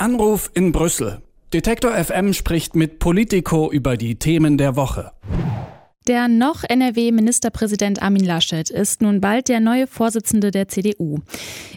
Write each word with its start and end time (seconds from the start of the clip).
Anruf 0.00 0.50
in 0.54 0.72
Brüssel. 0.72 1.20
Detektor 1.52 1.92
FM 1.92 2.32
spricht 2.32 2.74
mit 2.74 3.00
Politico 3.00 3.70
über 3.70 3.98
die 3.98 4.14
Themen 4.14 4.56
der 4.56 4.74
Woche. 4.74 5.12
Der 6.08 6.26
noch 6.26 6.64
NRW-Ministerpräsident 6.64 8.00
Armin 8.02 8.24
Laschet 8.24 8.70
ist 8.70 9.02
nun 9.02 9.20
bald 9.20 9.48
der 9.48 9.60
neue 9.60 9.86
Vorsitzende 9.86 10.50
der 10.50 10.68
CDU. 10.68 11.18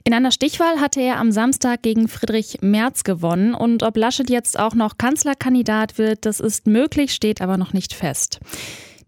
In 0.05 0.13
einer 0.13 0.31
Stichwahl 0.31 0.79
hatte 0.79 1.01
er 1.01 1.19
am 1.19 1.33
Samstag 1.33 1.81
gegen 1.81 2.07
Friedrich 2.07 2.59
Merz 2.61 3.03
gewonnen 3.03 3.53
und 3.53 3.83
ob 3.83 3.97
Laschet 3.97 4.29
jetzt 4.29 4.57
auch 4.57 4.73
noch 4.73 4.97
Kanzlerkandidat 4.97 5.97
wird, 5.97 6.25
das 6.25 6.39
ist 6.39 6.65
möglich, 6.65 7.13
steht 7.13 7.41
aber 7.41 7.57
noch 7.57 7.73
nicht 7.73 7.93
fest. 7.93 8.39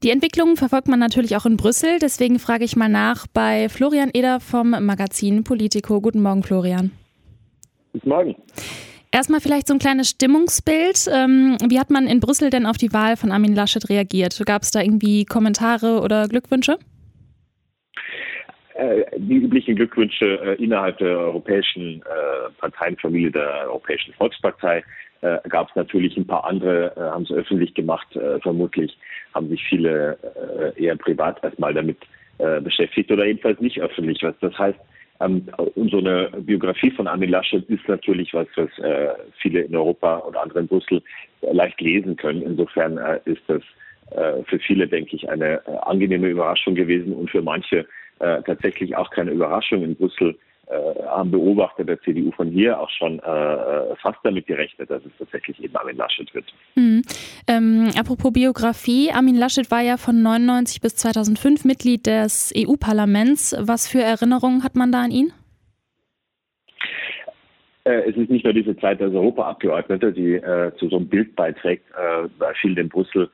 Die 0.04 0.10
Entwicklung 0.10 0.58
verfolgt 0.58 0.90
man 0.90 1.00
natürlich 1.00 1.38
auch 1.38 1.46
in 1.46 1.56
Brüssel, 1.56 2.00
deswegen 2.00 2.38
frage 2.38 2.66
ich 2.66 2.76
mal 2.76 2.90
nach 2.90 3.28
bei 3.28 3.70
Florian 3.70 4.10
Eder 4.14 4.42
vom 4.42 4.72
Magazin 4.72 5.46
Politico. 5.46 6.02
Guten 6.02 6.22
Morgen, 6.22 6.44
Florian. 6.44 6.92
Guten 7.94 8.10
Morgen. 8.10 8.36
Erstmal 9.16 9.40
vielleicht 9.40 9.68
so 9.68 9.74
ein 9.74 9.80
kleines 9.80 10.10
Stimmungsbild. 10.10 11.08
Ähm, 11.10 11.56
wie 11.70 11.80
hat 11.80 11.90
man 11.90 12.06
in 12.06 12.20
Brüssel 12.20 12.50
denn 12.50 12.66
auf 12.66 12.76
die 12.76 12.92
Wahl 12.92 13.16
von 13.16 13.32
Armin 13.32 13.56
Laschet 13.56 13.88
reagiert? 13.88 14.38
Gab 14.46 14.64
es 14.64 14.72
da 14.72 14.82
irgendwie 14.82 15.24
Kommentare 15.24 16.02
oder 16.02 16.28
Glückwünsche? 16.28 16.80
Äh, 18.74 19.06
die 19.16 19.36
üblichen 19.36 19.78
Glückwünsche 19.78 20.58
äh, 20.58 20.62
innerhalb 20.62 20.98
der 20.98 21.18
europäischen 21.18 22.02
äh, 22.02 22.52
Parteienfamilie 22.60 23.32
der 23.32 23.70
Europäischen 23.70 24.14
Volkspartei 24.16 24.84
gab 25.50 25.70
es 25.70 25.76
natürlich 25.76 26.16
ein 26.18 26.28
paar 26.28 26.46
andere, 26.46 26.94
haben 26.98 27.24
es 27.24 27.32
öffentlich 27.32 27.74
gemacht, 27.74 28.06
vermutlich 28.44 28.96
haben 29.34 29.50
sich 29.50 29.64
viele 29.68 30.20
eher 30.76 30.96
privat 30.98 31.44
erstmal 31.44 31.74
damit 31.74 31.98
beschäftigt 32.62 33.10
oder 33.10 33.26
jedenfalls 33.26 33.60
nicht 33.60 33.82
öffentlich. 33.82 34.22
Was 34.22 34.36
das 34.42 34.56
heißt, 34.56 34.78
ähm, 35.20 35.48
und 35.76 35.92
so 35.92 35.98
eine 35.98 36.30
Biografie 36.42 36.92
von 36.92 37.08
Armin 37.08 37.30
Laschet 37.30 37.64
ist 37.70 37.88
natürlich 37.88 38.34
was, 38.34 38.48
was 38.56 38.78
äh, 38.80 39.14
viele 39.42 39.62
in 39.62 39.76
Europa 39.76 40.18
und 40.18 40.36
andere 40.36 40.60
in 40.60 40.68
Brüssel 40.68 41.02
äh, 41.42 41.54
leicht 41.54 41.80
lesen 41.82 42.16
können. 42.16 42.42
Insofern 42.42 42.98
äh, 42.98 43.20
ist 43.26 43.42
das 43.48 43.62
äh, 44.12 44.44
für 44.44 44.60
viele, 44.60 44.88
denke 44.88 45.16
ich, 45.16 45.30
eine 45.30 45.66
äh, 45.66 45.78
angenehme 45.84 46.28
Überraschung 46.28 46.76
gewesen 46.76 47.14
und 47.14 47.30
für 47.30 47.42
manche 47.42 47.86
äh, 48.20 48.42
tatsächlich 48.44 48.96
auch 48.96 49.10
keine 49.10 49.32
Überraschung 49.32 49.84
in 49.84 49.96
Brüssel 49.96 50.38
haben 51.08 51.30
Beobachter 51.30 51.84
der 51.84 52.02
CDU 52.02 52.32
von 52.32 52.50
hier 52.50 52.80
auch 52.80 52.90
schon 52.90 53.20
fast 53.20 54.18
damit 54.24 54.48
gerechnet, 54.48 54.90
dass 54.90 55.06
es 55.06 55.12
tatsächlich 55.20 55.64
eben 55.64 55.76
Armin 55.76 55.96
Laschet 55.96 56.34
wird. 56.34 56.45
Mhm. 56.76 57.04
Ähm, 57.48 57.92
apropos 57.98 58.34
Biografie, 58.34 59.12
Armin 59.12 59.36
Laschet 59.36 59.72
war 59.72 59.82
ja 59.82 59.98
von 59.98 60.22
99 60.22 60.82
bis 60.82 60.96
2005 60.98 61.64
Mitglied 61.64 62.06
des 62.06 62.54
EU-Parlaments. 62.56 63.56
Was 63.60 63.88
für 63.88 64.02
Erinnerungen 64.02 64.64
hat 64.64 64.76
man 64.76 64.92
da 64.92 65.04
an 65.04 65.12
ihn? 65.12 65.32
Äh, 67.86 68.10
es 68.10 68.18
ist 68.18 68.30
nicht 68.30 68.44
nur 68.44 68.54
diese 68.54 68.76
Zeit 68.78 69.02
als 69.02 69.14
Europaabgeordneter, 69.14 70.12
die 70.12 70.34
äh, 70.34 70.72
zu 70.78 70.90
so 70.90 70.98
einem 70.98 71.08
Bild 71.08 71.36
beiträgt, 71.36 71.86
äh, 71.92 72.28
vielen 72.60 72.78
in 72.78 72.90
Brüssel, 72.90 73.30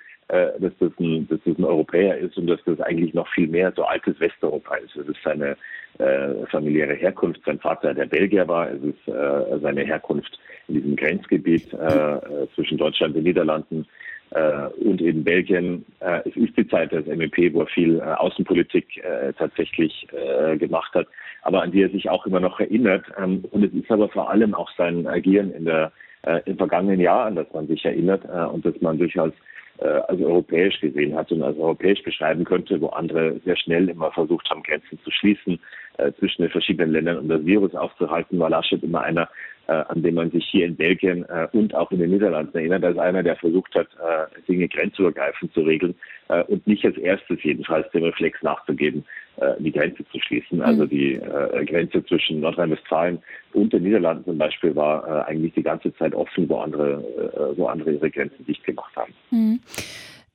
dass, 0.59 0.71
das 0.79 0.91
ein, 0.99 1.27
dass 1.27 1.39
das 1.45 1.57
ein 1.57 1.65
Europäer 1.65 2.17
ist 2.17 2.37
und 2.37 2.47
dass 2.47 2.59
das 2.65 2.79
eigentlich 2.79 3.13
noch 3.13 3.27
viel 3.29 3.47
mehr 3.47 3.73
so 3.75 3.83
altes 3.83 4.19
Westeuropa 4.19 4.75
ist. 4.75 4.95
Es 4.95 5.07
ist 5.07 5.19
seine 5.23 5.57
äh, 5.97 6.45
familiäre 6.49 6.93
Herkunft. 6.93 7.41
Sein 7.45 7.59
Vater, 7.59 7.93
der 7.93 8.05
Belgier 8.05 8.47
war, 8.47 8.69
es 8.69 8.81
ist 8.81 9.07
äh, 9.07 9.59
seine 9.61 9.83
Herkunft 9.83 10.39
in 10.67 10.75
diesem 10.75 10.95
Grenzgebiet 10.95 11.73
äh, 11.73 12.47
zwischen 12.55 12.77
Deutschland 12.77 13.15
und 13.15 13.21
den 13.21 13.23
Niederlanden 13.25 13.85
äh, 14.31 14.67
und 14.83 15.01
eben 15.01 15.23
Belgien. 15.23 15.85
Äh, 15.99 16.21
es 16.29 16.35
ist 16.35 16.57
die 16.57 16.67
Zeit 16.67 16.91
des 16.91 17.05
MEP, 17.05 17.53
wo 17.53 17.61
er 17.61 17.67
viel 17.67 17.99
äh, 17.99 18.03
Außenpolitik 18.03 19.03
äh, 19.03 19.33
tatsächlich 19.33 20.07
äh, 20.13 20.57
gemacht 20.57 20.93
hat, 20.93 21.07
aber 21.41 21.61
an 21.61 21.71
die 21.71 21.83
er 21.83 21.89
sich 21.89 22.09
auch 22.09 22.25
immer 22.25 22.39
noch 22.39 22.59
erinnert. 22.59 23.05
Ähm, 23.21 23.43
und 23.51 23.63
es 23.63 23.73
ist 23.73 23.91
aber 23.91 24.09
vor 24.09 24.29
allem 24.29 24.53
auch 24.53 24.71
sein 24.77 25.05
Agieren 25.07 25.53
in 25.53 25.65
der, 25.65 25.91
äh, 26.23 26.39
im 26.45 26.57
vergangenen 26.57 26.99
Jahr, 26.99 27.25
an 27.25 27.35
das 27.35 27.47
man 27.53 27.67
sich 27.67 27.83
erinnert 27.85 28.23
äh, 28.25 28.45
und 28.45 28.65
das 28.65 28.79
man 28.81 28.97
durchaus 28.97 29.31
äh, 29.31 29.70
als 29.87 30.21
europäisch 30.21 30.79
gesehen 30.79 31.15
hat 31.15 31.31
und 31.31 31.41
als 31.41 31.57
europäisch 31.57 32.03
beschreiben 32.03 32.43
könnte, 32.43 32.79
wo 32.81 32.87
andere 32.87 33.39
sehr 33.45 33.57
schnell 33.57 33.89
immer 33.89 34.11
versucht 34.11 34.49
haben, 34.49 34.63
Grenzen 34.63 34.99
zu 35.03 35.11
schließen 35.11 35.59
äh, 35.97 36.11
zwischen 36.19 36.43
den 36.43 36.51
verschiedenen 36.51 36.91
Ländern, 36.91 37.17
um 37.17 37.29
das 37.29 37.45
Virus 37.45 37.73
aufzuhalten, 37.75 38.39
war 38.39 38.49
Laschet 38.49 38.83
immer 38.83 39.01
einer, 39.01 39.23
äh, 39.23 39.27
an 39.67 40.01
dem 40.01 40.15
man 40.15 40.31
sich 40.31 40.45
hier 40.45 40.65
in 40.65 40.75
Belgien 40.75 41.23
äh, 41.29 41.47
und 41.53 41.73
auch 41.75 41.91
in 41.91 41.99
den 41.99 42.11
Niederlanden 42.11 42.57
erinnert, 42.57 42.83
als 42.83 42.97
einer, 42.97 43.23
der 43.23 43.35
versucht 43.35 43.73
hat, 43.75 43.87
äh, 43.95 44.41
Dinge 44.47 44.67
grenzübergreifend 44.67 45.53
zu 45.53 45.61
regeln 45.61 45.95
äh, 46.29 46.43
und 46.43 46.65
nicht 46.67 46.85
als 46.85 46.97
erstes 46.97 47.43
jedenfalls 47.43 47.89
dem 47.91 48.03
Reflex 48.03 48.41
nachzugeben, 48.41 49.05
äh, 49.37 49.53
die 49.59 49.71
Grenze 49.71 50.03
zu 50.11 50.19
schließen. 50.19 50.57
Mhm. 50.57 50.63
Also 50.63 50.85
die 50.85 51.15
äh, 51.15 51.65
Grenze 51.65 52.03
zwischen 52.05 52.39
Nordrhein-Westfalen 52.41 53.19
und 53.53 53.71
den 53.71 53.83
Niederlanden 53.83 54.25
zum 54.25 54.37
Beispiel 54.37 54.75
war 54.75 55.07
äh, 55.07 55.29
eigentlich 55.29 55.53
die 55.53 55.63
ganze 55.63 55.93
Zeit 55.95 56.13
offen, 56.15 56.49
wo 56.49 56.57
andere, 56.57 56.93
äh, 56.93 57.57
wo 57.57 57.67
andere 57.67 57.91
ihre 57.91 58.09
Grenzen 58.09 58.45
dicht 58.45 58.63
gemacht 58.63 58.95
haben. 58.95 59.13
Mhm. 59.29 59.59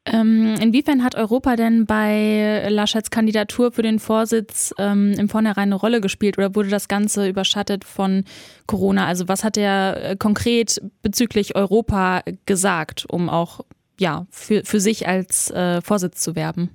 Ähm, 0.06 0.55
inwiefern 0.61 1.03
hat 1.03 1.17
Europa 1.17 1.56
denn 1.56 1.84
bei 1.84 2.69
Laschets 2.69 3.11
Kandidatur 3.11 3.72
für 3.72 3.83
den 3.83 3.99
Vorsitz 3.99 4.72
ähm, 4.78 5.12
im 5.19 5.28
Vornherein 5.28 5.65
eine 5.65 5.75
Rolle 5.75 6.00
gespielt 6.00 6.39
oder 6.39 6.55
wurde 6.55 6.69
das 6.69 6.87
Ganze 6.87 7.28
überschattet 7.28 7.84
von 7.84 8.25
Corona? 8.67 9.06
Also 9.06 9.27
was 9.27 9.43
hat 9.43 9.56
er 9.56 10.11
äh, 10.11 10.17
konkret 10.17 10.81
bezüglich 11.03 11.56
Europa 11.56 12.22
gesagt, 12.47 13.05
um 13.09 13.28
auch 13.28 13.61
ja, 13.99 14.27
für, 14.31 14.65
für 14.65 14.78
sich 14.78 15.09
als 15.09 15.50
äh, 15.50 15.81
Vorsitz 15.81 16.21
zu 16.21 16.37
werben? 16.37 16.71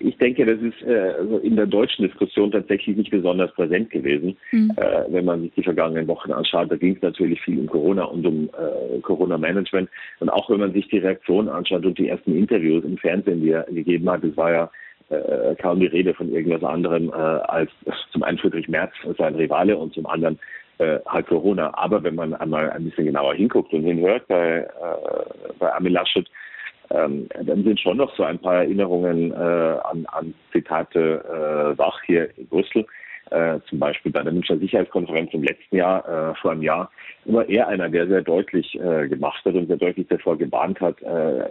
Ich 0.00 0.16
denke, 0.18 0.44
das 0.44 0.60
ist 0.60 0.82
äh, 0.86 1.14
also 1.18 1.38
in 1.38 1.56
der 1.56 1.66
deutschen 1.66 2.06
Diskussion 2.06 2.50
tatsächlich 2.50 2.96
nicht 2.96 3.10
besonders 3.10 3.52
präsent 3.54 3.90
gewesen. 3.90 4.36
Mhm. 4.52 4.72
Äh, 4.76 5.12
wenn 5.12 5.24
man 5.24 5.42
sich 5.42 5.52
die 5.54 5.62
vergangenen 5.62 6.06
Wochen 6.08 6.32
anschaut, 6.32 6.70
da 6.70 6.76
ging 6.76 6.96
es 6.96 7.02
natürlich 7.02 7.40
viel 7.42 7.58
um 7.58 7.66
Corona 7.66 8.04
und 8.04 8.26
um 8.26 8.48
äh, 8.48 9.00
Corona-Management. 9.00 9.88
Und 10.20 10.28
auch 10.28 10.50
wenn 10.50 10.60
man 10.60 10.72
sich 10.72 10.88
die 10.88 10.98
Reaktion 10.98 11.48
anschaut 11.48 11.84
und 11.84 11.98
die 11.98 12.08
ersten 12.08 12.36
Interviews 12.36 12.84
im 12.84 12.98
Fernsehen, 12.98 13.42
die 13.42 13.50
er 13.50 13.64
gegeben 13.64 14.08
hat, 14.10 14.24
es 14.24 14.36
war 14.36 14.52
ja 14.52 14.70
äh, 15.10 15.54
kaum 15.56 15.80
die 15.80 15.86
Rede 15.86 16.14
von 16.14 16.32
irgendwas 16.32 16.62
anderem 16.62 17.08
äh, 17.08 17.12
als 17.12 17.70
zum 18.12 18.22
einen 18.22 18.38
Friedrich 18.38 18.68
Merz, 18.68 18.92
sein 19.16 19.34
Rivale, 19.34 19.76
und 19.76 19.94
zum 19.94 20.06
anderen 20.06 20.38
äh, 20.78 20.98
halt 21.06 21.26
Corona. 21.26 21.72
Aber 21.74 22.02
wenn 22.02 22.14
man 22.14 22.34
einmal 22.34 22.70
ein 22.70 22.84
bisschen 22.84 23.06
genauer 23.06 23.34
hinguckt 23.34 23.72
und 23.72 23.84
hinhört 23.84 24.26
bei, 24.28 24.60
äh, 24.60 24.66
bei 25.58 25.72
Armin 25.72 25.92
Laschet, 25.92 26.28
ähm, 26.90 27.28
dann 27.42 27.64
sind 27.64 27.80
schon 27.80 27.98
noch 27.98 28.14
so 28.16 28.22
ein 28.24 28.38
paar 28.38 28.56
Erinnerungen 28.56 29.32
äh, 29.32 29.34
an, 29.34 30.06
an 30.06 30.34
Zitate 30.52 31.24
äh, 31.24 31.78
wach 31.78 32.00
hier 32.04 32.30
in 32.36 32.46
Brüssel. 32.46 32.86
Äh, 33.30 33.60
zum 33.68 33.78
Beispiel 33.78 34.10
bei 34.10 34.22
der 34.22 34.32
Münchner 34.32 34.56
Sicherheitskonferenz 34.56 35.34
im 35.34 35.42
letzten 35.42 35.76
Jahr, 35.76 36.00
äh, 36.08 36.34
vor 36.40 36.52
einem 36.52 36.62
Jahr, 36.62 36.90
immer 37.26 37.46
er 37.46 37.68
einer, 37.68 37.90
der 37.90 38.06
sehr 38.06 38.22
deutlich 38.22 38.74
äh, 38.80 39.06
gemacht 39.06 39.44
hat 39.44 39.54
und 39.54 39.66
sehr 39.66 39.76
deutlich 39.76 40.06
davor 40.08 40.38
gewarnt 40.38 40.80
hat, 40.80 41.02
äh, 41.02 41.44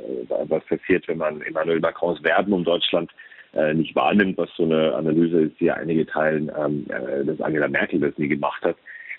was 0.48 0.64
passiert, 0.66 1.08
wenn 1.08 1.20
man 1.20 1.42
Emmanuel 1.42 1.80
Macrons 1.80 2.24
Werben 2.24 2.54
um 2.54 2.64
Deutschland 2.64 3.12
äh, 3.54 3.76
nicht 3.76 3.96
wahrnimmt, 3.96 4.40
was 4.40 4.50
so 4.58 4.64
eine 4.64 4.96
Analyse 4.96 5.42
ist, 5.42 5.60
die 5.60 5.70
einige 5.70 6.08
teilen, 6.08 6.52
ähm, 6.58 6.86
äh, 6.90 7.24
dass 7.24 7.40
Angela 7.42 7.68
Merkel 7.68 8.00
das 8.00 8.18
nie 8.18 8.28
gemacht 8.28 8.64
hat. 8.64 8.76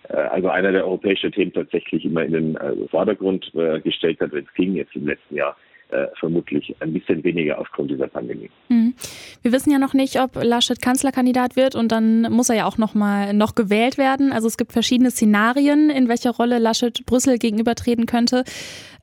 Äh, 0.09 0.17
also 0.17 0.49
einer 0.49 0.73
der 0.73 0.85
europäischen 0.85 1.31
Themen 1.31 1.53
tatsächlich 1.53 2.05
immer 2.05 2.25
in 2.25 2.33
den 2.33 2.57
äh, 2.57 2.89
Vordergrund 2.91 3.53
äh, 3.55 3.81
gestellt 3.81 4.21
hat, 4.21 4.33
wenn 4.33 4.45
es 4.45 4.55
ging 4.55 4.75
jetzt 4.75 4.97
im 4.97 5.07
letzten 5.07 5.37
Jahr 5.37 5.57
äh, 5.91 6.07
vermutlich 6.19 6.77
ein 6.81 6.93
bisschen 6.93 7.25
weniger 7.25 7.59
aufgrund 7.59 7.91
dieser 7.91 8.09
Pandemie. 8.09 8.51
Mhm. 8.69 8.95
Wir 9.43 9.53
wissen 9.53 9.71
ja 9.71 9.79
noch 9.79 9.95
nicht, 9.95 10.21
ob 10.21 10.43
Laschet 10.43 10.81
Kanzlerkandidat 10.83 11.57
wird 11.57 11.75
und 11.75 11.91
dann 11.93 12.23
muss 12.31 12.51
er 12.51 12.57
ja 12.57 12.67
auch 12.67 12.79
noch 12.79 12.95
mal 12.95 13.33
noch 13.33 13.55
gewählt 13.55 13.99
werden. 13.99 14.33
Also 14.33 14.49
es 14.49 14.57
gibt 14.57 14.73
verschiedene 14.73 15.11
Szenarien, 15.11 15.91
in 15.91 16.09
welcher 16.09 16.31
Rolle 16.31 16.59
Laschet 16.59 17.05
Brüssel 17.07 17.39
gegenübertreten 17.39 18.07
könnte. 18.07 18.45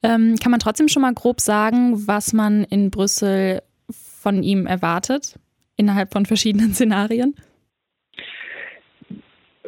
Ähm, 0.04 0.36
kann 0.42 0.52
man 0.52 0.60
trotzdem 0.60 0.88
schon 0.88 1.02
mal 1.02 1.14
grob 1.14 1.42
sagen, 1.42 2.08
was 2.08 2.34
man 2.34 2.64
in 2.66 2.92
Brüssel 2.92 3.62
von 3.90 4.44
ihm 4.44 4.68
erwartet 4.68 5.40
innerhalb 5.78 6.14
von 6.14 6.26
verschiedenen 6.26 6.74
Szenarien? 6.76 7.36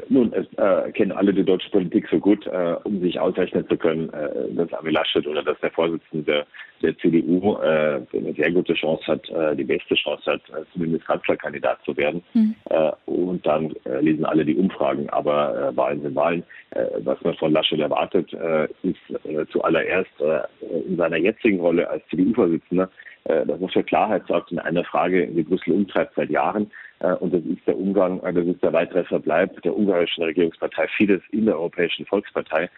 Nun, 0.10 0.34
es 0.34 0.46
äh, 0.58 0.92
kennen 0.92 1.12
alle 1.12 1.34
die 1.34 1.44
deutsche 1.44 1.70
Politik 1.70 2.08
so 2.10 2.20
gut, 2.20 2.46
äh, 2.48 2.76
um 2.84 3.02
sich 3.02 3.20
ausrechnen 3.20 3.68
zu 3.68 3.78
können, 3.78 4.10
äh, 4.14 4.54
dass 4.54 4.72
Armin 4.74 4.94
Laschet 4.94 5.26
oder 5.28 5.44
dass 5.44 5.60
der 5.60 5.72
Vorsitzende 5.72 6.46
der 6.82 6.98
CDU 6.98 7.58
äh, 7.58 8.02
eine 8.14 8.34
sehr 8.36 8.52
gute 8.52 8.74
Chance 8.74 9.04
hat, 9.08 9.30
äh, 9.30 9.56
die 9.56 9.64
beste 9.64 9.96
Chance 9.96 10.32
hat, 10.32 10.42
äh, 10.50 10.64
zumindest 10.74 11.06
Kanzlerkandidat 11.08 11.80
zu 11.84 11.96
werden. 11.98 12.24
Mhm. 12.34 12.56
Äh, 12.70 12.92
und 13.06 13.46
dann 13.46 13.74
äh, 13.86 14.00
lesen 14.02 14.26
alle 14.26 14.46
die 14.46 14.56
Umfragen, 14.56 15.10
aber 15.10 15.70
äh, 15.72 15.78
Wahlen 15.78 16.02
sind 16.02 16.16
Wahlen. 16.16 16.44
Äh, 16.72 16.86
was 17.00 17.22
man 17.22 17.36
von 17.36 17.52
Laschet 17.52 17.80
erwartet, 17.80 18.32
äh, 18.34 18.66
ist 18.84 19.26
äh, 19.26 19.46
zuallererst 19.52 20.12
äh, 20.20 20.42
in 20.88 20.98
seiner 20.98 21.18
jetzigen 21.18 21.60
Rolle 21.60 21.90
als 21.90 22.04
CDU-Vorsitzender, 22.10 22.90
äh, 23.28 23.46
dass 23.46 23.60
er 23.60 23.70
für 23.70 23.84
Klarheit 23.84 24.24
sorgt 24.28 24.52
in 24.52 24.60
einer 24.60 24.86
Frage, 24.86 25.28
die 25.28 25.44
Brüssel 25.44 25.74
umtreibt 25.74 26.16
seit 26.16 26.30
Jahren. 26.30 26.72
Äh, 27.00 27.14
und 27.14 27.34
das 27.34 27.42
ist 27.44 27.66
der 27.68 27.78
Umgang, 27.78 28.22
äh, 28.24 28.32
das 28.32 28.46
ist 28.46 28.64
der 28.64 28.72
weitere 28.72 29.04
Verbleib 29.04 29.62
der 29.64 29.76
ungarischen 29.76 30.24
Regierungspartei 30.24 30.88
Fidesz 30.96 31.22
in 31.32 31.46
der 31.46 31.56
Europäischen 31.56 32.06
Volkspartei. 32.06 32.70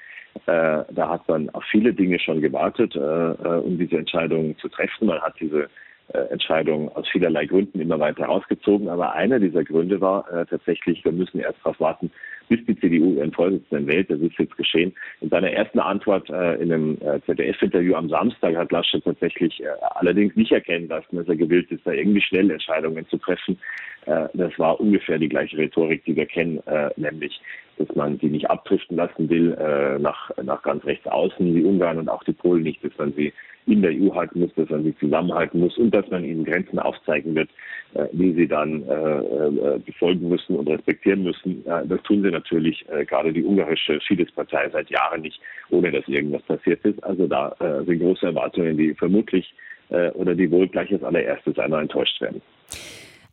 Da 0.46 0.86
hat 0.96 1.28
man 1.28 1.50
auf 1.50 1.64
viele 1.72 1.92
Dinge 1.92 2.20
schon 2.20 2.40
gewartet, 2.40 2.96
um 2.96 3.80
diese 3.80 3.98
Entscheidung 3.98 4.56
zu 4.60 4.70
treffen. 4.70 5.08
Man 5.08 5.20
hat 5.20 5.34
diese 5.40 5.68
Entscheidung 6.18 6.90
aus 6.96 7.08
vielerlei 7.10 7.46
Gründen 7.46 7.80
immer 7.80 8.00
weiter 8.00 8.26
rausgezogen. 8.26 8.90
Aber 8.90 9.14
einer 9.14 9.40
dieser 9.40 9.64
Gründe 9.64 10.02
war 10.02 10.32
äh, 10.32 10.46
tatsächlich, 10.46 11.04
wir 11.06 11.12
müssen 11.12 11.40
erst 11.40 11.60
darauf 11.60 11.80
warten, 11.80 12.12
bis 12.50 12.66
die 12.66 12.78
CDU 12.78 13.14
ihren 13.16 13.32
Vorsitzenden 13.32 13.88
wählt. 13.88 14.10
Das 14.10 14.20
ist 14.20 14.38
jetzt 14.38 14.58
geschehen. 14.58 14.94
In 15.22 15.30
seiner 15.30 15.52
ersten 15.52 15.80
Antwort 15.80 16.30
äh, 16.30 16.56
in 16.56 16.74
einem 16.74 16.98
äh, 17.02 17.22
ZDF-Interview 17.26 17.96
am 17.96 18.10
Samstag 18.10 18.56
hat 18.56 18.72
Laschet 18.72 19.04
tatsächlich 19.04 19.62
äh, 19.64 19.68
allerdings 19.96 20.36
nicht 20.36 20.52
erkennen 20.52 20.88
lassen, 20.88 21.16
dass 21.16 21.28
er 21.28 21.36
gewillt 21.36 21.72
ist, 21.72 21.86
da 21.86 21.92
irgendwie 21.92 22.22
schnell 22.22 22.50
Entscheidungen 22.50 23.08
zu 23.08 23.18
treffen. 23.18 23.60
Äh, 24.06 24.28
das 24.34 24.58
war 24.58 24.80
ungefähr 24.80 25.20
die 25.20 25.30
gleiche 25.30 25.58
Rhetorik, 25.58 26.04
die 26.06 26.16
wir 26.16 26.26
kennen, 26.26 26.60
äh, 26.66 26.90
nämlich, 26.98 27.40
dass 27.78 27.96
man 27.96 28.18
sie 28.18 28.28
nicht 28.28 28.50
abdriften 28.50 28.98
lassen 28.98 29.30
will 29.30 29.54
äh, 29.54 30.00
nach, 30.00 30.32
nach 30.44 30.62
ganz 30.64 30.84
rechts 30.86 31.08
außen, 31.08 31.56
wie 31.56 31.64
Ungarn 31.64 32.00
und 32.00 32.10
auch 32.10 32.24
die 32.24 32.34
Polen 32.34 32.64
nicht, 32.64 32.84
dass 32.84 32.98
man 32.98 33.14
sie 33.14 33.32
in 33.70 33.82
der 33.82 33.92
EU 33.92 34.14
halten 34.14 34.42
muss, 34.42 34.54
dass 34.56 34.70
man 34.70 34.84
sie 34.84 34.96
zusammenhalten 34.98 35.60
muss 35.60 35.78
und 35.78 35.92
dass 35.92 36.08
man 36.10 36.24
ihnen 36.24 36.46
Grenzen 36.46 36.80
aufzeigen 36.80 37.36
wird, 37.36 37.50
äh, 37.94 38.06
die 38.12 38.34
sie 38.34 38.48
dann 38.48 38.84
äh, 38.88 38.96
äh, 38.96 39.80
befolgen 39.80 40.30
müssen 40.30 40.56
und 40.56 40.68
respektieren 40.68 41.24
müssen. 41.24 41.64
das 41.66 42.02
tun 42.04 42.24
sie 42.24 42.32
natürlich 42.32 42.86
gerade 43.08 43.34
die 43.34 43.44
ungarische 43.44 44.00
Fidesz-Partei 44.02 44.70
seit 44.72 44.90
Jahren 44.90 45.22
nicht, 45.22 45.40
ohne 45.70 45.92
dass 45.92 46.08
irgendwas 46.08 46.42
passiert 46.44 46.84
ist. 46.86 47.04
Also 47.04 47.28
da 47.28 47.56
sind 47.86 48.00
große 48.00 48.26
Erwartungen, 48.26 48.78
die 48.78 48.94
vermutlich 48.94 49.54
oder 49.90 50.36
die 50.36 50.50
wohl 50.52 50.68
gleich 50.68 50.92
als 50.92 51.04
allererstes 51.04 51.58
einmal 51.58 51.82
enttäuscht 51.82 52.20
werden. 52.22 52.42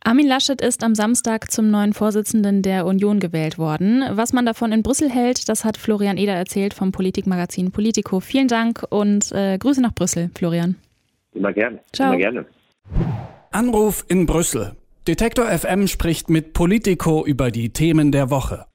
Armin 0.03 0.27
Laschet 0.27 0.61
ist 0.61 0.83
am 0.83 0.95
Samstag 0.95 1.51
zum 1.51 1.69
neuen 1.69 1.93
Vorsitzenden 1.93 2.61
der 2.61 2.85
Union 2.85 3.19
gewählt 3.19 3.57
worden. 3.57 4.03
Was 4.11 4.31
man 4.31 4.45
davon 4.45 4.71
in 4.71 4.83
Brüssel 4.83 5.09
hält, 5.09 5.49
das 5.49 5.65
hat 5.65 5.75
Florian 5.77 6.17
Eder 6.17 6.33
erzählt 6.33 6.73
vom 6.73 6.91
Politikmagazin 6.91 7.71
Politico. 7.71 8.19
Vielen 8.19 8.47
Dank 8.47 8.85
und 8.89 9.31
äh, 9.31 9.57
Grüße 9.57 9.81
nach 9.81 9.93
Brüssel, 9.93 10.29
Florian. 10.35 10.75
Immer 11.33 11.51
gerne. 11.51 11.79
Ciao. 11.91 12.09
Immer 12.09 12.17
gerne. 12.17 12.45
Anruf 13.51 14.05
in 14.07 14.25
Brüssel. 14.25 14.75
Detektor 15.07 15.45
FM 15.45 15.87
spricht 15.87 16.29
mit 16.29 16.53
Politico 16.53 17.25
über 17.25 17.49
die 17.49 17.71
Themen 17.71 18.11
der 18.11 18.29
Woche. 18.29 18.67